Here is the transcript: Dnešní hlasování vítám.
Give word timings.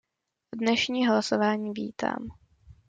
Dnešní 0.57 1.07
hlasování 1.07 1.71
vítám. 1.73 2.27